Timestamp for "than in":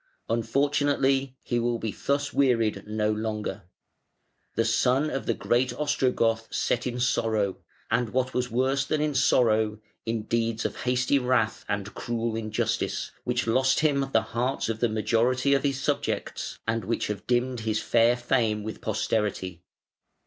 8.83-9.13